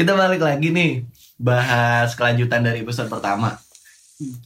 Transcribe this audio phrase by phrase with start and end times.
[0.00, 1.04] kita balik lagi nih
[1.36, 3.60] bahas kelanjutan dari episode pertama.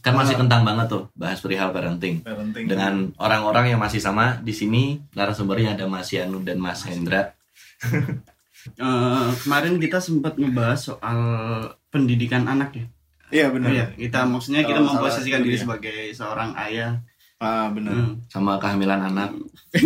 [0.03, 2.19] Kan masih kentang banget tuh bahas perihal parenting.
[2.27, 2.67] Parenting.
[2.67, 7.31] Dengan orang-orang yang masih sama di sini narasumbernya ada Mas Yanu dan Mas Hendra.
[8.65, 11.19] Eh, kemarin kita sempat ngebahas soal
[11.93, 12.85] pendidikan anak ya.
[13.29, 13.69] Iya benar.
[13.69, 15.69] Iya, kita maksudnya kita memposisikan diri ya.
[15.69, 16.97] sebagai seorang ayah.
[17.35, 17.93] Ah benar.
[17.93, 18.15] Hmm.
[18.31, 19.29] sama kehamilan anak.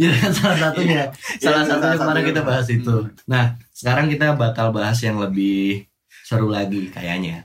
[0.00, 1.02] ya kan salah satunya.
[1.40, 2.96] salah itu satunya kemarin kita bahas itu.
[3.24, 5.88] Nah, sekarang kita bakal bahas yang lebih
[6.24, 7.44] seru lagi kayaknya.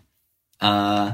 [0.55, 1.07] eh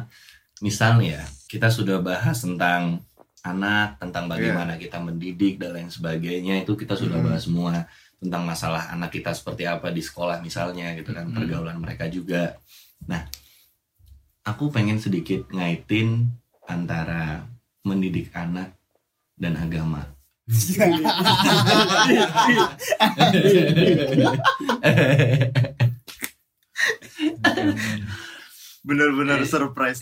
[0.61, 3.01] misal nih ya, kita sudah bahas tentang
[3.41, 7.33] anak, tentang bagaimana kita mendidik dan lain sebagainya itu kita sudah Hmm.
[7.33, 7.89] bahas semua
[8.21, 11.33] tentang masalah anak kita seperti apa di sekolah misalnya gitu kan, Hmm.
[11.33, 12.53] pergaulan mereka juga.
[13.09, 13.25] Nah,
[14.45, 16.29] aku pengen sedikit ngaitin
[16.71, 17.43] antara
[17.83, 18.71] mendidik anak
[19.35, 20.07] dan agama.
[28.81, 30.01] Benar-benar surprise.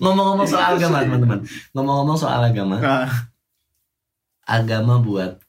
[0.00, 1.40] Ngomong-ngomong soal agama, teman-teman.
[1.76, 3.12] Ngomong-ngomong soal agama, Nah,
[4.44, 5.40] agama buat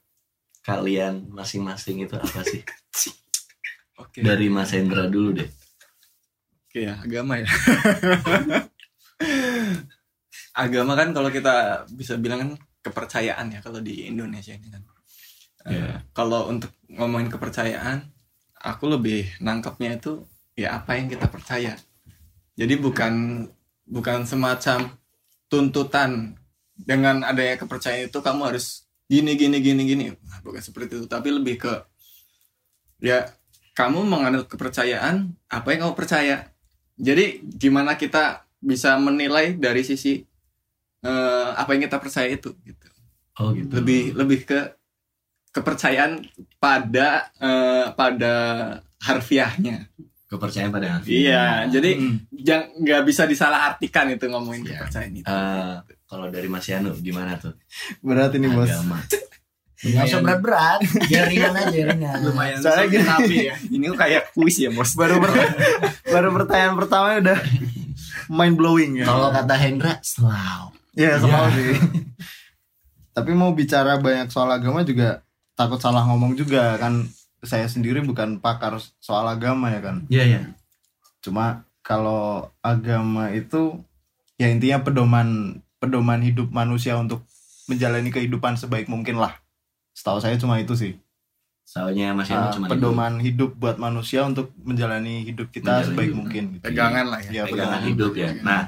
[0.62, 2.62] kalian masing-masing itu apa sih?
[3.96, 4.20] Oke.
[4.20, 5.48] Dari Mas Hendra dulu deh.
[6.68, 7.48] Oke ya, agama ya.
[10.56, 14.82] agama kan kalau kita bisa bilang kan kepercayaan ya kalau di Indonesia ini kan.
[15.66, 15.98] Eh, Iya.
[16.14, 18.06] kalau untuk ngomongin kepercayaan,
[18.62, 20.22] aku lebih nangkapnya itu
[20.54, 21.74] ya apa yang kita percaya.
[22.56, 23.44] Jadi bukan
[23.84, 24.94] bukan semacam
[25.50, 26.34] tuntutan
[26.78, 30.06] dengan adanya kepercayaan itu kamu harus gini gini gini gini.
[30.14, 31.72] Nah, bukan seperti itu, tapi lebih ke
[33.02, 33.28] ya
[33.76, 36.48] kamu menganut kepercayaan apa yang kamu percaya.
[36.96, 40.24] Jadi gimana kita bisa menilai dari sisi
[41.00, 42.86] eh, apa yang kita percaya itu gitu.
[43.36, 43.68] Oh gitu.
[43.70, 44.60] Lebih lebih ke
[45.50, 46.20] kepercayaan
[46.56, 48.34] pada eh, pada
[48.98, 49.88] harfiahnya.
[50.26, 52.18] kepercayaan pada Iya, jadi Hmm.
[52.34, 54.70] jangan nggak bisa disalahartikan itu ngomongin Iya.
[54.74, 55.22] kepercayaan itu.
[55.24, 55.74] Eh,
[56.04, 57.54] kalau dari Mas Yanu gimana tuh?
[58.00, 58.66] berat ini bos.
[58.66, 58.98] Agama.
[59.76, 62.18] Nggak usah berat-berat, biar ringan aja ringan.
[62.22, 63.38] Lumayan Soalnya gini.
[63.44, 63.54] ya.
[63.76, 64.96] Ini kayak kuis ya, Bos.
[64.96, 65.36] Baru ber-
[66.02, 67.38] baru pertanyaan pertama udah
[68.34, 69.06] mind blowing ya.
[69.06, 70.74] Kalau kata Hendra, selalu.
[70.96, 71.76] Iya selalu sih.
[73.16, 75.20] Tapi mau bicara banyak soal agama juga
[75.52, 77.04] takut salah ngomong juga kan.
[77.44, 79.96] Saya sendiri bukan pakar soal agama ya kan.
[80.08, 80.40] Iya ya.
[81.20, 83.78] Cuma kalau agama itu
[84.36, 87.22] ya intinya pedoman pedoman hidup manusia untuk
[87.68, 89.36] menjalani kehidupan sebaik mungkin lah.
[89.92, 90.96] Setahu saya cuma itu sih.
[91.66, 96.18] Soalnya Mas Ah, cuma pedoman hidup buat manusia untuk menjalani hidup kita Menjalani sebaik hidup.
[96.22, 96.42] mungkin.
[96.56, 96.62] Gitu.
[96.62, 97.30] Pegangan lah ya.
[97.30, 98.30] Ya, pegangan pegangan hidup ya.
[98.46, 98.60] Nah,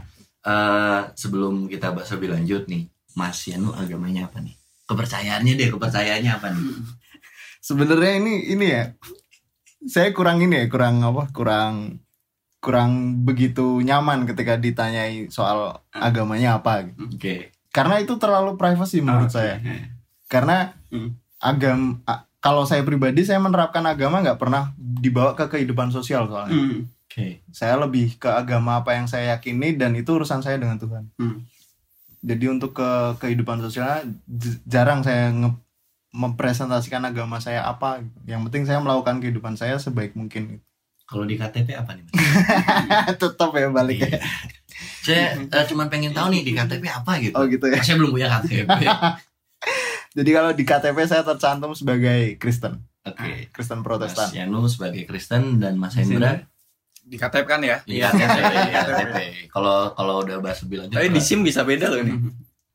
[0.48, 4.56] eh sebelum kita bahas lebih lanjut nih, Mas Yanu agamanya apa nih?
[4.88, 6.64] Kepercayaannya deh, kepercayaannya apa nih?
[7.60, 8.84] Sebenarnya ini ini ya.
[9.84, 11.28] Saya kurang ini ya, kurang apa?
[11.30, 12.00] Kurang
[12.58, 16.88] kurang begitu nyaman ketika ditanyai soal agamanya apa.
[16.88, 17.04] gitu.
[17.06, 17.36] Oke.
[17.70, 19.36] Karena itu terlalu privacy menurut Oke.
[19.36, 19.60] saya.
[20.26, 21.14] Karena Hmm.
[21.38, 22.00] agam
[22.40, 26.56] kalau saya pribadi saya menerapkan agama nggak pernah dibawa ke kehidupan sosial soalnya.
[26.56, 26.88] Hmm.
[27.08, 27.40] Oke.
[27.48, 31.08] Saya lebih ke agama apa yang saya yakini dan itu urusan saya dengan Tuhan.
[31.16, 31.48] Hmm.
[32.20, 35.56] Jadi untuk ke kehidupan sosialnya j- jarang saya nge-
[36.12, 38.04] mempresentasikan agama saya apa.
[38.22, 40.60] Yang penting saya melakukan kehidupan saya sebaik mungkin.
[41.08, 42.04] Kalau di KTP apa nih?
[42.04, 42.20] Mas?
[43.24, 44.20] Tetap ya balik ya.
[45.00, 47.32] Saya eh, cuma pengen tahu nih di KTP apa gitu.
[47.32, 47.80] Oh gitu ya.
[47.80, 48.68] Saya belum punya KTP.
[50.18, 53.48] Jadi kalau di KTP saya tercantum sebagai Kristen, Oke.
[53.48, 54.28] Kristen Mas Protestan.
[54.34, 56.44] Yanu sebagai Kristen dan Mas Hendra
[57.08, 57.80] Di KTP kan ya.
[57.88, 58.36] di KTP.
[58.68, 59.16] di KTP.
[59.48, 60.94] Kalau kalau udah bahas lebih lanjut.
[61.00, 62.16] Tapi di SIM bisa beda loh nih.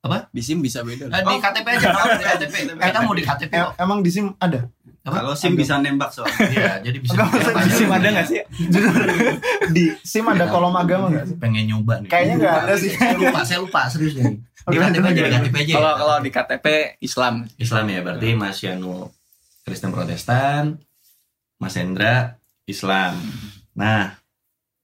[0.03, 0.27] Apa?
[0.33, 1.13] Di SIM bisa beda loh.
[1.13, 2.53] Eh, di KTP aja, kalau di KTP.
[2.75, 4.65] Kita mau di KTP emang di SIM ada?
[5.03, 5.15] Apa?
[5.21, 6.39] Kalau SIM bisa nembak soalnya.
[6.50, 7.13] Iya, jadi bisa.
[7.13, 7.30] Enggak,
[7.63, 8.39] Di SIM ada nggak sih?
[9.71, 11.36] Di SIM ada kolom agama nggak sih?
[11.38, 12.09] Pengen nyoba nih.
[12.09, 12.91] Kayaknya nggak ada sih.
[12.95, 14.39] Saya lupa, saya lupa serius nih.
[14.63, 15.71] Di KTP aja, di KTP aja.
[15.71, 15.75] ya?
[15.77, 16.65] Kalau kalau di KTP
[17.03, 17.33] Islam.
[17.59, 19.12] Islam ya, berarti Mas Yanu
[19.63, 20.79] Kristen Protestan,
[21.59, 23.19] Mas Hendra Islam.
[23.75, 24.15] Nah,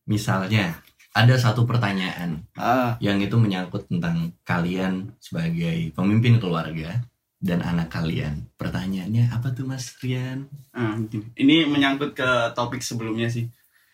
[0.09, 0.81] misalnya
[1.13, 7.01] ada satu pertanyaan Ah, yang itu menyangkut tentang kalian sebagai pemimpin keluarga
[7.39, 8.49] dan anak kalian.
[8.59, 10.49] Pertanyaannya apa tuh Mas Rian?
[10.75, 10.97] Ah.
[11.37, 13.47] Ini menyangkut ke topik sebelumnya sih.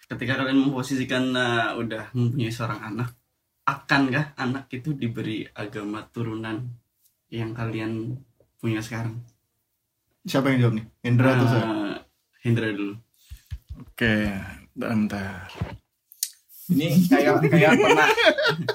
[0.05, 3.13] Ketika kalian memposisikan eh, udah mempunyai seorang anak,
[3.67, 6.61] akankah anak itu diberi agama turunan
[7.29, 8.15] yang kalian
[8.61, 9.19] punya sekarang?
[10.25, 10.85] siapa yang jawab nih?
[11.05, 11.63] Hendra atau saya?
[11.63, 11.95] Eh,
[12.41, 12.97] Hendra dulu.
[13.77, 14.33] Oke,
[14.73, 15.53] bentar.
[16.65, 18.09] Ini kayak kayak pernah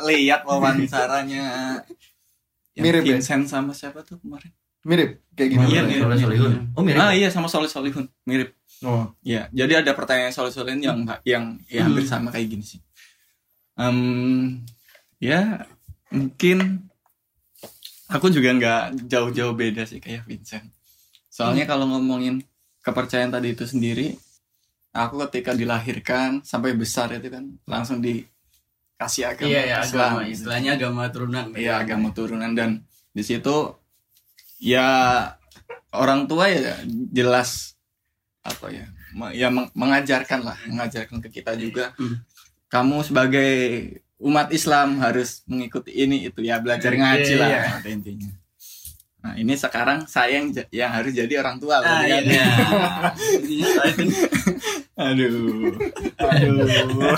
[0.06, 1.44] lihat wawancaranya
[2.78, 3.18] yang Mirip ya?
[3.18, 4.54] Vincent sama siapa tuh kemarin?
[4.86, 5.64] Mirip kayak gini.
[5.68, 6.22] Iya, Soleh mirip.
[6.22, 6.52] Solihun.
[6.72, 7.00] Oh mirip.
[7.02, 8.54] Ah iya sama Soleh Solihun mirip.
[8.80, 9.12] Oh.
[9.20, 12.12] Ya, jadi ada pertanyaan Soleh Solihun yang yang ya hampir Hmm.
[12.14, 12.80] sama kayak gini sih.
[13.74, 14.62] Em,
[15.18, 15.66] ya
[16.08, 16.88] mungkin
[18.06, 20.64] aku juga nggak jauh-jauh beda sih kayak Vincent.
[21.26, 22.40] Soalnya kalau ngomongin
[22.80, 24.16] kepercayaan tadi itu sendiri,
[24.92, 30.10] aku ketika dilahirkan sampai besar itu kan langsung dikasih agama Iya ya Islam.
[30.10, 31.44] agama, istilahnya agama turunan.
[31.52, 32.70] Iya agama turunan dan
[33.10, 33.74] di situ
[34.58, 34.86] ya
[35.90, 36.78] orang tua ya
[37.10, 37.74] jelas
[38.40, 38.86] apa ya
[39.32, 42.22] ya meng- mengajarkan lah mengajarkan ke kita juga Hmm.
[42.68, 43.50] kamu sebagai
[44.16, 47.62] umat Islam harus mengikuti ini itu ya belajar ngaji lah iya.
[47.74, 48.30] pada intinya
[49.20, 52.24] nah ini sekarang saya yang, ja- yang harus jadi orang tua Ah, iya, kan?
[52.24, 53.68] iya.
[55.00, 55.72] Aduh
[56.16, 57.16] Aduh.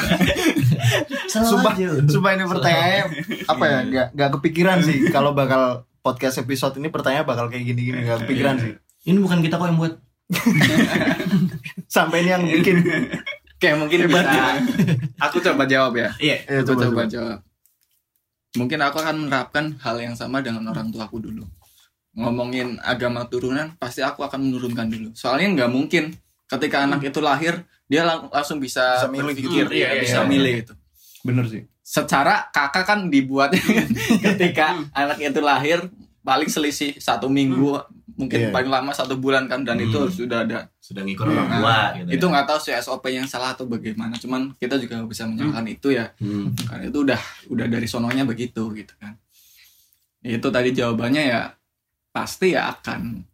[1.27, 1.73] Sumpah,
[2.05, 3.03] sumpah ini pertanyaannya
[3.45, 3.79] apa ya?
[3.85, 5.63] Gak, gak kepikiran sih kalau bakal
[5.99, 8.73] podcast episode ini pertanyaan bakal kayak gini-gini gak kepikiran sih.
[9.05, 9.95] Ini bukan kita kok yang buat.
[11.89, 12.77] Sampai ini yang bikin
[13.53, 14.59] Oke mungkin bisa
[15.21, 16.37] aku coba jawab ya Iya.
[16.61, 17.03] Aku coba, coba coba.
[17.07, 17.39] jawab
[18.53, 21.47] mungkin aku akan menerapkan hal yang sama dengan orang tuaku dulu
[22.15, 26.13] ngomongin agama turunan pasti aku akan menurunkan dulu soalnya nggak mungkin
[26.47, 29.73] ketika anak itu lahir dia lang- langsung bisa, Bisa milih berpikir gitu.
[29.75, 30.27] Iya, iya, bisa iya.
[30.27, 30.75] milih itu
[31.23, 31.63] Bener sih.
[31.83, 33.53] secara kakak kan dibuat
[34.25, 35.89] ketika anak itu lahir
[36.21, 37.81] paling selisih satu minggu
[38.13, 38.49] mungkin Iya.
[38.51, 40.13] paling lama satu bulan kan dan itu Hmm.
[40.13, 42.09] sudah ada Sudah ngikut orang tua gitu.
[42.13, 42.31] itu ya.
[42.31, 46.13] nggak tahu sih SOP yang salah atau bagaimana cuman kita juga bisa menyalahkan itu ya
[46.17, 46.53] Hmm.
[46.61, 49.17] karena itu udah udah dari sononya begitu gitu kan
[50.21, 51.41] itu tadi jawabannya ya
[52.13, 53.25] pasti ya akan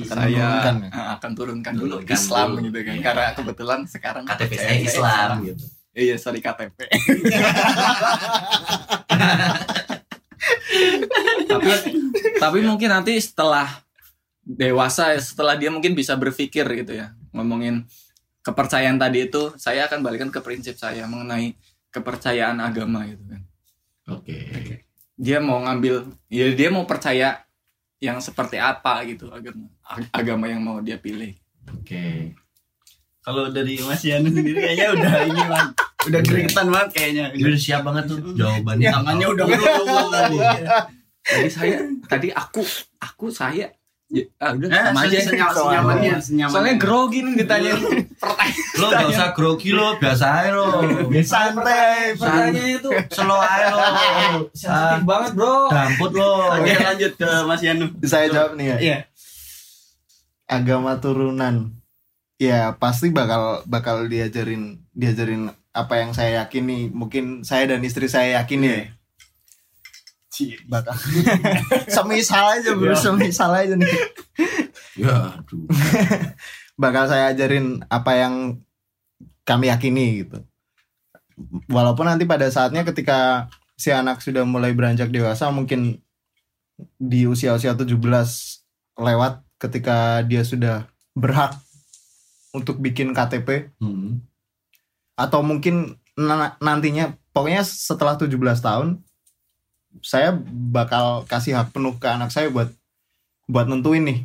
[0.00, 0.88] saya menurunkan ya?
[0.88, 2.64] eh, akan turunkan dulu Turunkan Islam dulu.
[2.64, 3.02] gitu kan Iya.
[3.04, 5.64] karena kebetulan sekarang KTP saya saya Islam gitu.
[5.94, 6.78] iya sorry KTP
[11.44, 11.68] tapi
[12.36, 13.68] tapi mungkin nanti setelah
[14.42, 17.86] dewasa setelah dia mungkin bisa berpikir gitu ya ngomongin
[18.42, 21.56] kepercayaan tadi itu saya akan balikan ke prinsip saya mengenai
[21.88, 23.40] kepercayaan agama gitu kan
[24.10, 24.36] Oke.
[25.14, 27.40] dia mau ngambil ya dia mau percaya
[28.04, 31.32] yang seperti apa gitu agama ag- agama yang mau dia pilih
[31.66, 32.36] Oke.
[33.18, 35.68] Kalau dari Mas Yanu sendiri kayaknya udah ini bang,
[36.04, 37.24] udah keringetan banget kayaknya.
[37.30, 38.90] Ini udah siap banget tuh jawabannya.
[38.90, 40.36] Tangannya udah ngulung tadi.
[41.24, 42.60] tadi saya tadi aku
[42.98, 43.72] aku saya
[44.06, 46.52] ya, ah, udah Eh, sama aja senyam- senyamannya, senyamannya.
[46.52, 47.72] soalnya grogi nih ditanya
[48.80, 50.82] Lo gak usah grogi lo, biasa aja lo.
[51.22, 52.16] Santai.
[52.16, 53.80] Santai itu slow aja lo.
[54.50, 56.32] sensitif banget bro Damput lo.
[56.58, 57.86] Oke lanjut ke Mas Yanu.
[58.02, 58.76] Saya jawab nih ya.
[58.80, 58.98] Iya.
[60.50, 61.76] Agama turunan.
[62.36, 66.90] Ya pasti bakal bakal diajarin diajarin apa yang saya yakini.
[66.90, 68.82] Mungkin saya dan istri saya yakini ya.
[70.66, 70.94] Bakal.
[71.94, 73.86] semisal aja bro, semisal aja nih.
[74.98, 75.66] Ya, aduh.
[76.74, 78.34] bakal saya ajarin apa yang
[79.44, 80.42] kami yakini gitu.
[81.66, 85.98] Walaupun nanti pada saatnya ketika si anak sudah mulai beranjak dewasa mungkin
[86.98, 87.98] di usia-usia 17
[88.98, 91.54] lewat ketika dia sudah berhak
[92.54, 94.22] untuk bikin KTP Hmm.
[95.18, 99.02] atau mungkin na- nantinya pokoknya setelah 17 tahun
[100.02, 100.34] saya
[100.70, 102.70] bakal kasih hak penuh ke anak saya buat
[103.46, 104.18] buat nentuin nih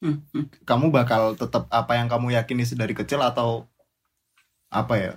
[0.00, 0.64] Hmm, hmm.
[0.64, 3.68] kamu bakal tetap apa yang kamu yakini sedari kecil atau
[4.68, 5.12] apa ya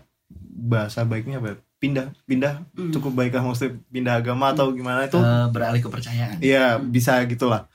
[0.53, 1.57] bahasa baiknya apa ya?
[1.77, 2.91] pindah pindah Hmm.
[2.91, 6.39] cukup baikkah maksudnya pindah agama atau gimana itu Eh, beralih kepercayaan.
[6.39, 7.67] Iya bisa gitulah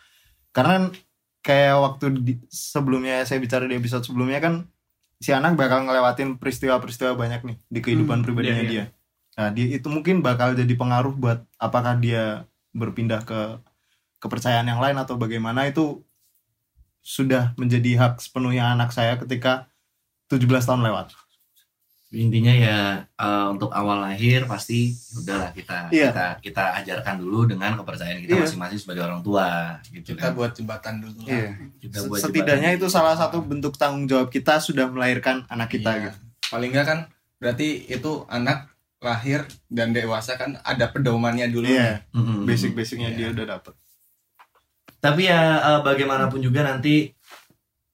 [0.51, 0.89] karena
[1.39, 4.55] kayak waktu di- sebelumnya saya bicara di episode sebelumnya kan
[5.17, 8.71] si anak bakal ngelewatin peristiwa-peristiwa banyak nih di kehidupan Hmm, pribadinya iya, iya.
[8.71, 8.85] dia
[9.35, 13.61] nah dia itu mungkin bakal jadi pengaruh buat apakah dia berpindah ke
[14.19, 16.03] kepercayaan yang lain atau bagaimana itu
[17.09, 19.65] sudah menjadi hak sepenuhnya anak saya ketika
[20.29, 21.17] 17 tahun lewat
[22.09, 26.09] Intinya ya eh, untuk awal lahir pasti udahlah kita Iya.
[26.09, 28.43] kita kita ajarkan dulu dengan kepercayaan kita Iya.
[28.43, 30.33] masing-masing sebagai orang tua gitu kita kan.
[30.33, 31.29] buat jembatan dulu lah.
[31.29, 31.49] Iya.
[31.79, 32.81] Kita buat setidaknya jembatan.
[32.81, 36.05] itu salah satu bentuk tanggung jawab kita sudah melahirkan anak kita Iya.
[36.07, 36.99] gitu paling nggak kan
[37.39, 42.45] berarti itu anak lahir dan dewasa kan ada pedomannya dulu iya Mm-mm.
[42.45, 43.17] basic-basicnya Iya.
[43.19, 43.77] dia udah dapet
[44.99, 47.11] Tapi ya eh, bagaimanapun juga nanti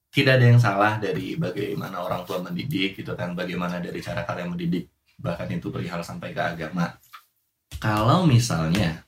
[0.09, 4.55] tidak ada yang salah dari bagaimana orang tua mendidik gitu kan, bagaimana dari cara kalian
[4.55, 4.87] mendidik
[5.19, 6.91] bahkan itu perihal sampai ke agama.
[7.79, 9.03] Kalau misalnya,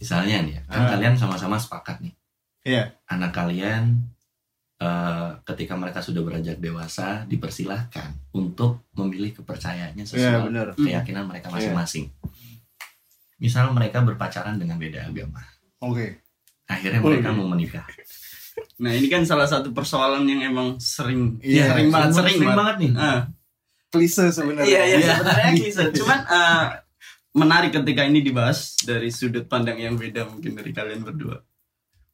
[0.00, 0.88] misalnya nih, ya, kan Ah.
[0.96, 2.14] kalian sama-sama sepakat nih,
[2.64, 2.82] Iya.
[3.06, 4.00] anak kalian
[4.76, 10.66] eh, ketika mereka sudah beranjak dewasa dipersilahkan untuk memilih kepercayaannya Iya sesuai benar.
[10.76, 12.12] keyakinan mereka masing-masing.
[13.36, 15.40] Misal mereka berpacaran dengan beda agama.
[15.80, 16.20] Oke.
[16.66, 17.36] Akhirnya mereka iya.
[17.36, 17.86] mau menikah
[18.80, 22.76] Nah ini kan salah satu persoalan yang emang sering, Iya, sering banget, sering, sering banget
[22.80, 23.20] nih Ah.
[23.88, 25.08] klise sebenarnya Iya iya Iya.
[25.16, 25.82] sebenarnya klise.
[26.00, 26.64] Cuman eh,
[27.32, 31.40] menarik ketika ini dibahas dari sudut pandang yang beda mungkin dari kalian berdua.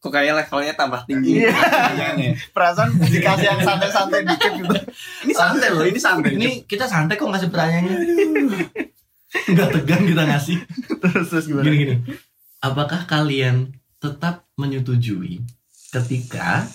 [0.03, 1.47] Kok kayak levelnya tambah tinggi.
[1.47, 1.55] Iya.
[1.95, 2.33] Jangan ya.
[2.51, 4.75] perasaan dikasih yang santai-santai dikit gitu
[5.23, 6.31] Ini santai loh, ini santai.
[6.35, 7.97] ini kita santai kok ngasih pertanyaannya
[9.53, 10.57] nggak tegang kita ngasih
[11.01, 11.95] terus terus gimana gini gini
[12.61, 15.47] apakah kalian tetap menyetujui
[15.93, 16.67] ketika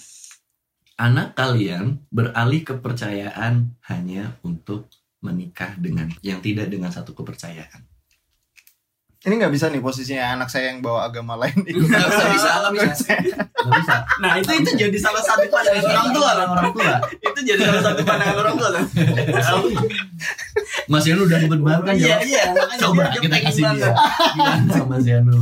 [0.95, 4.87] anak kalian beralih kepercayaan hanya untuk
[5.19, 7.83] menikah dengan yang tidak dengan satu kepercayaan
[9.19, 12.87] ini nggak bisa nih posisinya anak saya yang bawa agama lain nggak bisa bisa nggak
[12.95, 13.13] bisa
[13.59, 16.27] nggak bisa Nah itu itu jadi salah satu pandangan orang tua.
[16.31, 18.69] orang orang tua Itu jadi salah satu pandangan orang tua.
[18.71, 18.85] kan?
[20.87, 22.23] Mas Yanu udah ribet banget kan Iya jawab.
[22.23, 22.41] iya.
[22.47, 23.89] makanya coba kita kasih dia
[24.31, 25.35] gimana sama Mas Yanu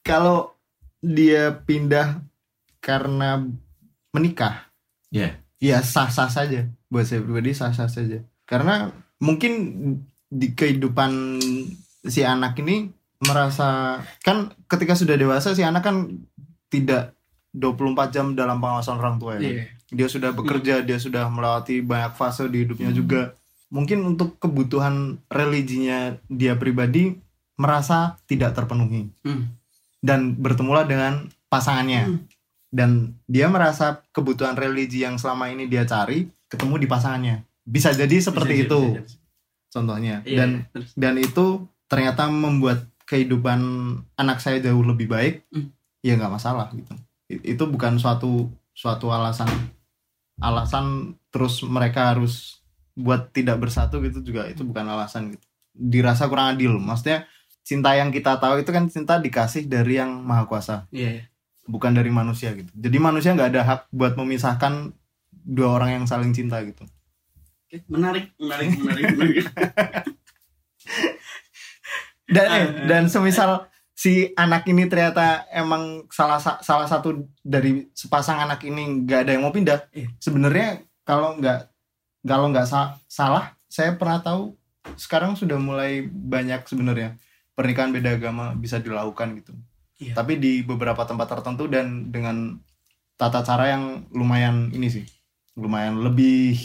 [0.00, 0.54] kalau
[0.98, 2.20] dia pindah
[2.78, 3.44] karena
[4.10, 4.68] menikah
[5.08, 9.52] ya ya sah sah saja buat saya pribadi sah sah saja karena mungkin
[10.26, 11.38] di kehidupan
[12.02, 12.88] si anak ini
[13.20, 16.08] merasa kan ketika sudah dewasa si anak kan
[16.72, 17.12] tidak
[17.52, 19.64] 24 jam dalam pengawasan orang tua ya Iya.
[19.90, 22.96] dia sudah bekerja dia sudah melewati banyak fase di hidupnya Hmm.
[22.96, 23.20] juga
[23.68, 27.18] mungkin untuk kebutuhan religinya dia pribadi
[27.54, 29.50] merasa tidak terpenuhi Hmm.
[30.00, 32.20] Dan bertemulah dengan pasangannya Hmm.
[32.70, 32.90] dan
[33.24, 38.54] dia merasa kebutuhan religi yang selama ini dia cari ketemu di pasangannya bisa jadi seperti
[38.56, 39.18] Bisa, itu bisa, bisa.
[39.70, 40.90] contohnya Iya, dan terus.
[40.94, 41.46] dan itu
[41.86, 43.60] ternyata membuat kehidupan
[44.14, 45.68] anak saya jauh lebih baik Hmm.
[46.00, 46.94] ya nggak masalah gitu
[47.28, 49.50] itu bukan suatu suatu alasan
[50.38, 50.86] alasan
[51.28, 52.64] terus mereka harus
[52.94, 57.28] buat tidak bersatu gitu juga itu bukan alasan gitu dirasa kurang adil maksudnya
[57.62, 61.10] cinta yang kita tahu itu kan cinta dikasih dari yang maha kuasa Iya.
[61.12, 61.24] iya.
[61.64, 64.90] bukan dari manusia gitu jadi manusia nggak ada hak buat memisahkan
[65.30, 66.82] dua orang yang saling cinta gitu
[67.86, 69.46] Menarik, menarik, menarik, menarik.
[72.28, 77.86] dan Ah, eh, dan semisal si anak ini ternyata emang salah sa- salah satu dari
[77.92, 80.08] sepasang anak ini nggak ada yang mau pindah Iya.
[80.16, 80.68] sebenarnya
[81.02, 81.68] kalau nggak
[82.22, 84.54] kalau nggak sa- salah saya pernah tahu
[84.96, 87.14] sekarang sudah mulai banyak sebenarnya
[87.60, 89.52] pernikahan beda agama bisa dilakukan gitu
[90.00, 90.16] Iya.
[90.16, 92.56] tapi di beberapa tempat tertentu dan dengan
[93.14, 95.04] tata cara yang lumayan ini sih
[95.52, 96.56] lumayan lebih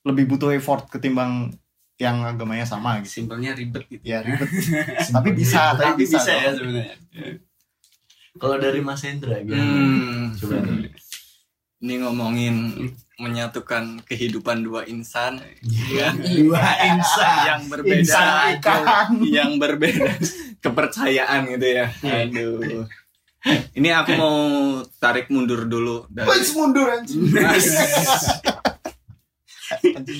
[0.00, 1.52] lebih butuh effort ketimbang
[1.98, 4.00] yang agamanya sama gitu Simpelnya ribet gitu.
[4.00, 4.48] ya ribet
[5.12, 6.96] tapi bisa tapi Tapi bisa, bisa ya sebenarnya.
[8.34, 10.24] kalau dari Mas Hendra gimana Hmm.
[10.32, 10.88] coba nih
[11.78, 12.54] Ini ngomongin
[13.18, 15.42] menyatukan kehidupan dua insan
[15.90, 19.08] ya, dua insan yang berbeda Insan ikan.
[19.26, 20.06] yang berbeda
[20.64, 21.86] kepercayaan gitu ya.
[21.98, 22.86] Aduh.
[23.74, 24.36] Ini aku mau
[24.98, 27.26] tarik mundur dulu dari Wes mundur anjing.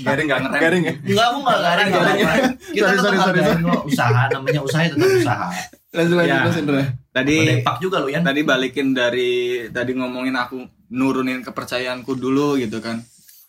[0.04, 0.60] garing nggak ngerem.
[0.60, 0.94] Garing ya?
[0.98, 2.52] Enggak, aku enggak garing.
[2.68, 3.40] Kita Sorry, tetap sorry,
[3.86, 5.46] usaha, namanya usaha ya tetap usaha.
[5.88, 6.44] Lanjut lanjut Ya.
[6.44, 6.82] Mas Indra.
[7.18, 8.20] Tadi Depak juga lu ya.
[8.20, 9.30] tadi balikin dari
[9.68, 10.58] tadi ngomongin aku
[10.88, 13.02] nurunin kepercayaanku dulu gitu kan.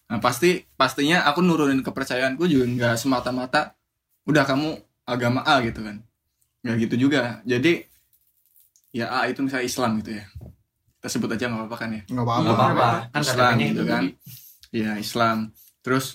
[0.10, 3.78] Nah, pasti pastinya aku nurunin kepercayaanku juga nggak semata-mata
[4.26, 4.74] udah kamu
[5.06, 6.02] agama A gitu kan.
[6.62, 7.40] Nggak gitu juga.
[7.44, 7.86] Jadi
[8.90, 10.26] ya A itu misalnya Islam gitu ya.
[11.00, 12.02] Kita sebut aja nggak apa-apa kan ya.
[12.10, 12.74] Enggak Enggak apa-apa.
[12.74, 12.88] apa-apa.
[13.10, 14.04] Kan Islam gitu itu kan.
[14.70, 15.38] Iya Islam.
[15.80, 16.06] Terus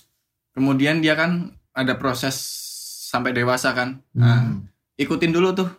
[0.52, 1.30] kemudian dia kan
[1.70, 2.36] ada proses
[3.08, 4.02] sampai dewasa kan.
[4.12, 4.66] Nah, Hmm.
[4.94, 5.70] ikutin dulu tuh.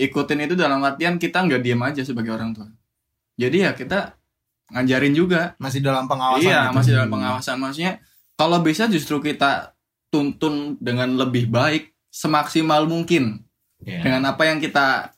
[0.00, 2.68] Ikutin itu dalam artian kita nggak diam aja sebagai orang tua.
[3.36, 4.16] Jadi ya kita
[4.72, 5.52] ngajarin juga.
[5.60, 6.76] Masih dalam pengawasan iya, gitu.
[6.80, 7.56] masih dalam pengawasan.
[7.60, 7.92] Maksudnya
[8.34, 9.76] kalau bisa justru kita
[10.08, 13.44] tuntun dengan lebih baik semaksimal mungkin
[13.80, 14.04] Iya.
[14.04, 15.08] dengan apa yang kita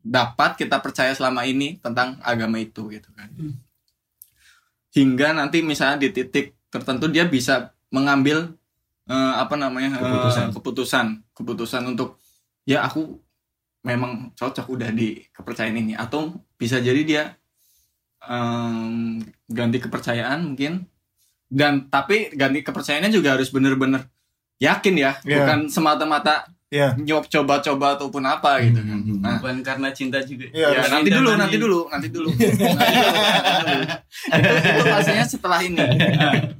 [0.00, 3.60] dapat kita percaya selama ini tentang agama itu gitu kan Hmm.
[4.96, 8.56] hingga nanti misalnya di titik tertentu dia bisa mengambil
[9.04, 10.46] eh, apa namanya Keputusan.
[10.56, 12.16] keputusan keputusan untuk
[12.64, 13.20] ya aku
[13.86, 17.24] memang cocok udah di kepercayaan ini atau bisa jadi dia
[18.26, 20.82] em, ganti kepercayaan mungkin
[21.46, 24.10] dan tapi ganti kepercayaannya juga harus bener-bener
[24.58, 25.46] yakin ya Iya.
[25.46, 26.50] bukan semata-mata
[26.98, 28.98] nyob coba-coba ataupun apa gitu kan.
[28.98, 29.18] Hmm, hmm.
[29.22, 30.50] Nah, Bukan karena cinta juga.
[30.50, 32.28] Iya, ya, nanti dulu, nanti dulu, nanti dulu.
[32.34, 33.86] Nanti dulu, nanti dulu.
[34.34, 35.78] itu, itu pastinya setelah ini.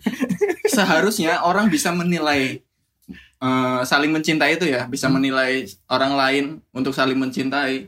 [0.76, 2.62] Seharusnya orang bisa menilai
[3.46, 7.86] eh, saling mencintai itu ya, bisa menilai orang lain untuk saling mencintai.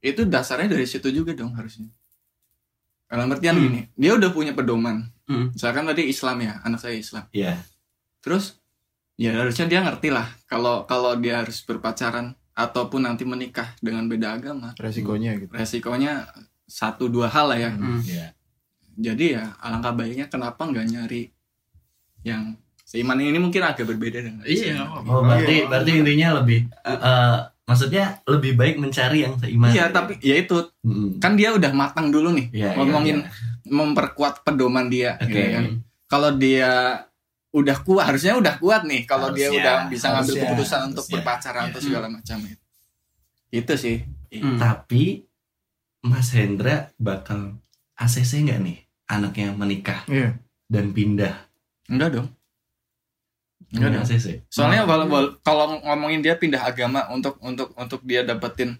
[0.00, 1.88] Itu dasarnya dari situ juga dong harusnya.
[3.06, 3.64] Dalam artian Hmm.
[3.64, 5.06] gini, dia udah punya pedoman.
[5.26, 5.52] Hmm.
[5.52, 7.24] Misalkan tadi Islam ya, anak saya Islam.
[7.30, 7.58] Iya.
[8.18, 8.58] Terus
[9.16, 14.36] ya harusnya dia ngerti lah kalau kalau dia harus berpacaran ataupun nanti menikah dengan beda
[14.36, 16.28] agama resikonya gitu resikonya
[16.68, 17.96] satu dua hal lah ya Hmm.
[18.04, 18.36] Iya.
[18.92, 21.32] jadi ya alangkah baiknya kenapa nggak nyari
[22.28, 24.86] yang seiman ini mungkin agak berbeda dengan Iya.
[25.02, 29.68] Oh, berarti berarti intinya lebih eh, maksudnya lebih baik mencari yang seiman.
[29.68, 31.18] iya tapi ya itu Mm.
[31.18, 33.30] kan dia udah matang dulu nih Iya, iya, ngomongin iya.
[33.68, 35.26] memperkuat pedoman dia Oke.
[35.26, 35.64] gitu kan.
[36.06, 37.02] kalau dia
[37.50, 41.14] udah kuat harusnya udah kuat nih kalau dia udah bisa ngambil harusnya, keputusan untuk harusnya.
[41.18, 41.84] berpacaran atau Iya.
[41.84, 42.64] segala macam itu
[43.52, 44.58] itu sih Hmm.
[44.58, 45.22] Tapi
[46.02, 47.56] Mas Hendra bakal
[47.96, 51.34] ACC nggak nih anaknya menikah iya dan pindah?
[51.86, 52.28] enggak dong
[53.72, 54.26] enggak dong ACC.
[54.46, 54.90] soalnya Hmm.
[54.90, 58.78] wal- wal- kalau ngomongin dia pindah agama untuk untuk untuk dia dapetin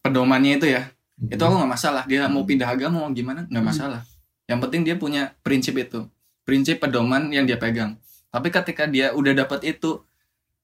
[0.00, 0.86] pedomannya itu ya
[1.20, 2.02] itu aku nggak masalah.
[2.06, 4.06] Dia mau pindah agama mau gimana nggak masalah.
[4.46, 6.06] Yang penting dia punya prinsip itu
[6.42, 7.98] prinsip pedoman yang dia pegang.
[8.28, 10.00] Tapi ketika dia udah dapat itu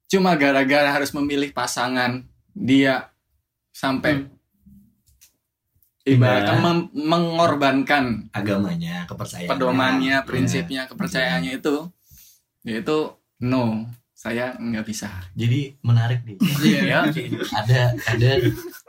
[0.07, 2.23] cuma gara-gara harus memilih pasangan
[2.55, 3.11] dia
[3.75, 4.31] sampai
[6.05, 9.49] ibaratnya mem- mengorbankan agamanya, kepercayaan.
[9.50, 10.26] pedomannya Iya.
[10.29, 11.88] prinsipnya kepercayaannya itu
[12.62, 12.99] ya itu
[13.45, 13.85] no
[14.15, 16.41] saya nggak bisa Jadi menarik nih.
[16.65, 16.81] Iya.
[16.81, 16.99] Ya,
[17.53, 18.31] ada ada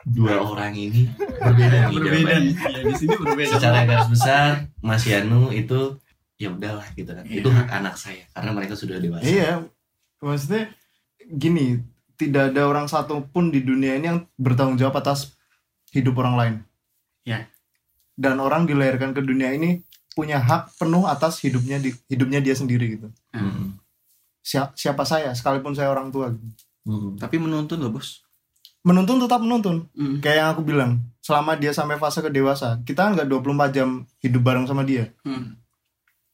[0.07, 2.35] dua orang ini berbeda nih berbeda.
[2.39, 3.51] Ya, di sini berbeda.
[3.59, 5.99] Secara garis besar Mas Yanu itu
[6.35, 7.27] ya udahlah gitu kan.
[7.27, 7.43] Iya.
[7.43, 9.23] Itu hak anak saya karena mereka sudah dewasa.
[9.23, 9.59] iya
[10.17, 10.71] maksudnya
[11.27, 11.83] gini
[12.15, 15.35] tidak ada orang satu pun di dunia ini yang bertanggung jawab atas
[15.91, 16.55] hidup orang lain
[17.25, 17.49] Ya.
[18.15, 19.81] dan orang dilahirkan ke dunia ini
[20.13, 23.75] punya hak penuh atas hidupnya di hidupnya dia sendiri gitu Hmm.
[24.45, 26.45] Siapa, siapa saya sekalipun saya orang tua gitu.
[26.85, 27.17] Hmm.
[27.17, 28.21] tapi menuntun loh bos
[28.81, 30.21] menuntun tetap menuntun Hmm.
[30.21, 33.89] kayak yang aku bilang selama dia sampai fase ke dewasa kita kan nggak 24 jam
[34.19, 35.57] hidup bareng sama dia Hmm.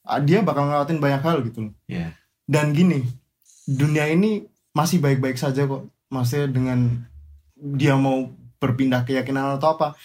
[0.04, 2.12] Ah, dia bakal ngelawatin banyak hal gitu loh Ya.
[2.44, 3.08] dan gini
[3.64, 6.80] dunia ini masih baik-baik saja kok maksudnya dengan
[7.56, 9.96] dia mau berpindah keyakinan atau apa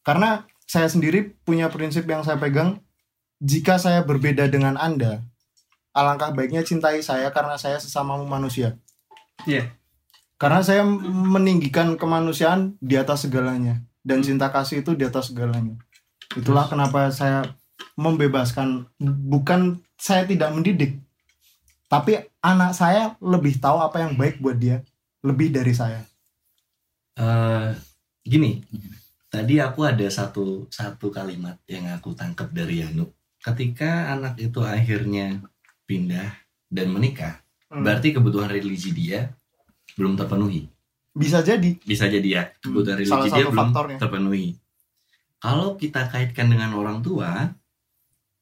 [0.00, 2.78] karena saya sendiri punya prinsip yang saya pegang
[3.38, 5.24] jika saya berbeda dengan anda
[5.98, 8.78] alangkah baiknya cintai saya karena saya sesama manusia
[9.46, 9.70] Iya.
[10.38, 15.74] karena saya meninggikan kemanusiaan di atas segalanya dan cinta kasih itu di atas segalanya
[16.38, 17.58] itulah kenapa saya
[17.98, 18.86] membebaskan
[19.26, 21.02] bukan saya tidak mendidik
[21.90, 24.86] tapi anak saya lebih tahu apa yang baik buat dia
[25.26, 26.06] lebih dari saya
[27.18, 27.68] Eh,
[28.22, 28.62] gini,
[29.26, 33.10] tadi aku ada satu satu kalimat yang aku tangkap dari Yanu.
[33.42, 35.42] Ketika anak itu akhirnya
[35.88, 36.28] pindah
[36.68, 39.32] dan menikah, berarti kebutuhan religi dia
[39.96, 40.68] belum terpenuhi.
[41.10, 43.98] bisa jadi Bisa jadi ya, kebutuhan religi Salah dia belum faktornya.
[43.98, 44.46] terpenuhi.
[45.38, 47.50] Kalau kita kaitkan dengan orang tua,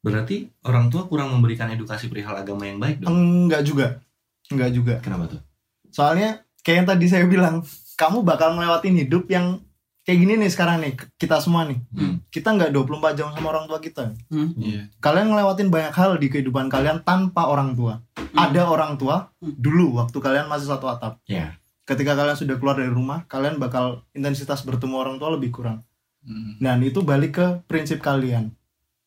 [0.01, 3.11] berarti orang tua kurang memberikan edukasi perihal agama yang baik dong.
[3.11, 3.87] enggak juga
[4.47, 5.41] enggak juga Kenapa tuh?
[5.89, 9.66] soalnya kayak yang tadi saya bilang kamu bakal ngelewatin hidup yang
[10.07, 12.23] kayak gini nih sekarang nih kita semua nih Hmm.
[12.31, 14.15] kita nggak 24 jam sama orang tua kita
[14.57, 18.01] iya kalian ngelewatin banyak hal di kehidupan kalian tanpa orang tua.
[18.37, 19.57] Ada orang tua Hmm.
[19.57, 21.19] dulu waktu kalian masih satu atap.
[21.27, 21.57] Ya.
[21.87, 25.87] Ketika kalian sudah keluar dari rumah, kalian bakal intensitas bertemu orang tua lebih kurang.
[26.27, 26.59] Hmm.
[26.59, 28.51] Dan itu balik ke prinsip kalian.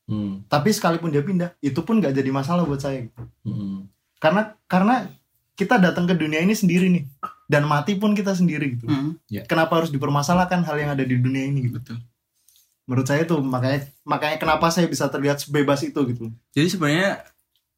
[0.09, 0.41] Hmm.
[0.49, 3.05] Tapi sekalipun dia pindah, itu pun nggak jadi masalah buat saya.
[3.45, 3.85] Hmm.
[4.17, 5.12] Karena karena
[5.53, 7.03] kita datang ke dunia ini sendiri nih,
[7.49, 8.85] dan mati pun kita sendiri gitu.
[8.85, 9.17] Hmm.
[9.43, 11.75] Kenapa harus dipermasalahkan hal yang ada di dunia ini gitu?
[11.75, 11.97] betul
[12.85, 16.29] Menurut saya tuh makanya makanya kenapa saya bisa terlihat sebebas itu gitu.
[16.49, 17.09] jadi sebenarnya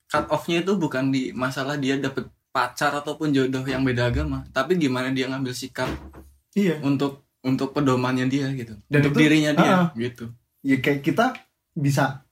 [0.05, 4.75] cut off-nya itu bukan di masalah dia dapet pacar ataupun jodoh yang beda agama tapi
[4.75, 5.87] gimana dia ngambil sikap
[6.51, 6.79] Iya.
[6.81, 9.87] untuk untuk pedomannya dia gitu Dan untuk itu- dirinya dia Ah.
[9.93, 10.31] gitu
[10.61, 11.31] ya kayak kita
[11.73, 12.23] bisa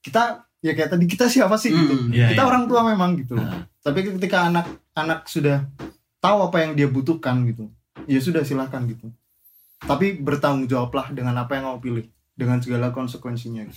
[0.00, 0.22] kita
[0.58, 2.48] ya kayak tadi kita siapa sih gitu Hmm, iya, kita iya.
[2.48, 5.68] orang tua memang gitu Nah, tapi ketika anak anak sudah
[6.22, 7.66] tahu apa yang dia butuhkan gitu
[8.06, 9.10] ya sudah silahkan gitu
[9.80, 13.66] tapi bertanggung jawablah dengan apa yang kamu pilih dengan segala konsekuensinya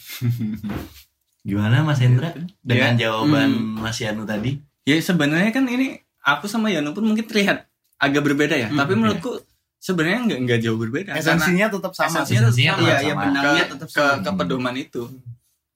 [1.42, 3.06] Gimana Mas Hendra dengan Ya.
[3.06, 3.78] jawaban Hmm.
[3.78, 4.58] Mas Yanu tadi?
[4.82, 7.66] ya sebenarnya kan ini aku sama Yanu pun mungkin terlihat
[7.98, 9.42] agak berbeda ya Hmm, tapi menurutku
[9.78, 12.82] sebenarnya nggak nggak jauh berbeda esensinya tetap sama esensinya tetap sama.
[12.82, 13.02] Iya, sama.
[13.02, 14.22] iya ke, benangnya tetap ke, sama.
[14.22, 15.04] ke pedoman itu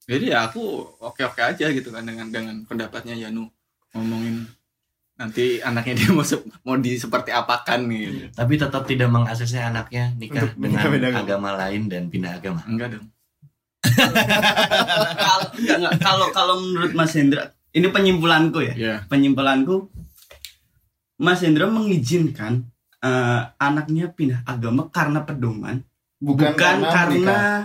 [0.04, 0.62] jadi ya aku
[0.96, 3.46] oke oke aja gitu kan dengan dengan pendapatnya Yanu
[3.92, 4.46] ngomongin
[5.20, 8.32] nanti anaknya dia mau se- mau di seperti apakan gitu.
[8.32, 11.50] Tapi tetap tidak mengakses anaknya nikah Untuk dengan menikah beda agama.
[11.52, 12.64] lain dan pindah agama.
[12.64, 13.06] enggak dong.
[16.00, 18.74] Kalau kalau menurut Mas Hendra ini penyimpulanku ya.
[18.74, 19.92] Ya penyimpulanku
[21.20, 22.64] Mas Hendra mengizinkan
[23.04, 25.84] eh, anaknya pindah agama karena pedoman
[26.16, 27.60] bukan, bukan, karena, menikah.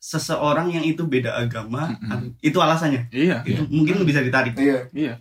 [0.00, 2.36] seseorang yang itu beda agama Mm-mm.
[2.40, 3.12] itu alasannya.
[3.12, 3.44] Iya.
[3.44, 4.56] Itu mungkin bisa ditarik.
[4.56, 4.88] Iya.
[4.96, 5.14] Iya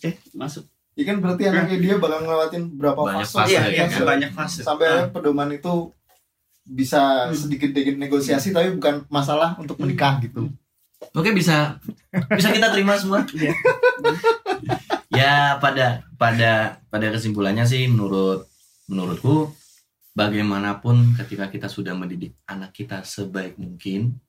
[0.00, 3.68] eh masuk Ya kan berarti anaknya dia bakal ngelewatin berapa Banyak fase, fase, Iya, ya
[3.70, 4.04] iya, kan?
[4.06, 4.60] banyak fase.
[4.60, 5.08] sampai Ah.
[5.08, 5.88] pedoman itu
[6.62, 10.52] bisa sedikit sedikit negosiasi tapi bukan masalah untuk menikah gitu.
[11.10, 11.80] Oke bisa
[12.30, 13.24] bisa kita terima semua.
[13.32, 13.52] Iya.
[15.10, 16.50] ya pada pada
[16.86, 18.44] pada kesimpulannya sih menurut
[18.84, 19.48] menurutku
[20.12, 24.20] bagaimanapun ketika kita sudah mendidik anak kita sebaik mungkin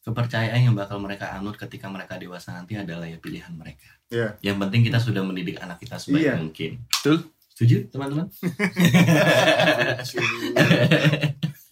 [0.00, 3.88] kepercayaan yang bakal mereka anut ketika mereka dewasa nanti adalah ya pilihan mereka.
[4.14, 4.28] Iya.
[4.40, 6.32] Yang penting kita sudah mendidik anak kita sebaik Iya.
[6.38, 6.70] mungkin.
[6.86, 7.16] Betul.
[7.50, 8.26] Setuju teman-teman?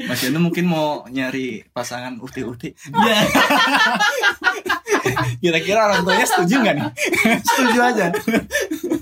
[0.02, 2.74] Mas Yono mungkin mau nyari pasangan uti-uti.
[2.74, 3.18] Iya.
[5.38, 6.88] Kira-kira orang tuanya setuju nggak nih?
[7.48, 8.06] Setuju aja.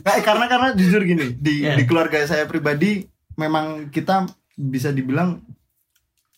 [0.01, 1.77] Nah, karena karena jujur gini, di Iya.
[1.77, 3.05] di keluarga saya pribadi
[3.37, 4.25] memang kita
[4.55, 5.41] bisa dibilang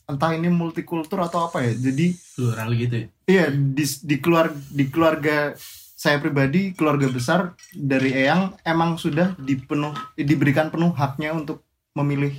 [0.05, 1.73] entah ini multikultur atau apa ya.
[1.73, 3.07] Jadi Plural gitu ya.
[3.25, 5.55] Iya di di keluar di keluarga
[6.03, 11.63] saya pribadi keluarga besar dari Eyang emang sudah dipenuh diberikan penuh haknya untuk
[11.95, 12.35] memilih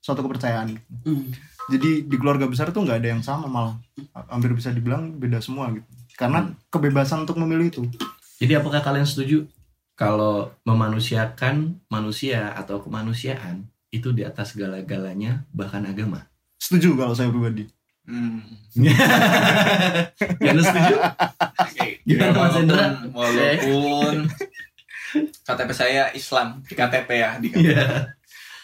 [0.00, 0.80] suatu kepercayaan.
[1.04, 1.28] Hmm.
[1.68, 3.76] Jadi di keluarga besar tuh nggak ada yang sama malah
[4.32, 5.84] hampir bisa dibilang beda semua gitu.
[6.16, 7.82] Karena kebebasan untuk memilih itu.
[8.40, 9.44] Jadi apakah kalian setuju
[9.92, 16.24] kalau memanusiakan manusia atau kemanusiaan itu di atas segala-galanya bahkan agama?
[16.56, 17.68] Setuju kalau saya pribadi.
[18.04, 18.44] Hmm.
[20.38, 20.96] Yang setuju?
[22.04, 22.86] Gimana Mas Hendra?
[23.10, 24.16] Walaupun, walaupun
[25.40, 27.64] KTP saya Islam di KTP ya di KTP.
[27.64, 28.12] Iya.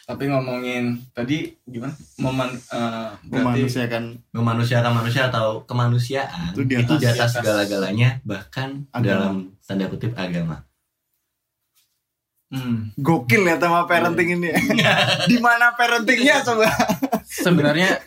[0.05, 1.95] Tapi ngomongin tadi gimana?
[2.19, 7.31] Momen eh, berarti Memanusiakan Memanusiakan manusia atau kemanusiaan Itu di atas- di atas.
[7.33, 9.07] segala-galanya bahkan Agama.
[9.07, 10.67] dalam tanda kutip agama.
[12.51, 14.51] hmm, gokil ya tema parenting ini.
[15.31, 16.67] Di mana parentingnya coba?
[17.23, 18.03] sebenarnya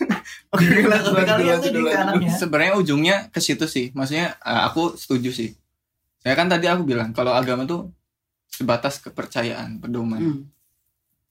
[0.53, 2.29] Oke, kalian tuh di anaknya?
[2.29, 3.89] sebenarnya ujungnya ke situ sih.
[3.97, 5.49] Maksudnya eh, aku setuju sih.
[6.21, 7.89] Saya kan tadi aku bilang kalau agama tuh
[8.47, 10.45] sebatas kepercayaan, pedoman.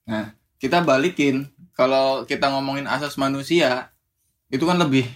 [0.03, 0.35] Hmm.
[0.59, 1.47] kita balikin
[1.79, 3.95] kalau kita ngomongin asas manusia
[4.51, 5.07] itu kan lebih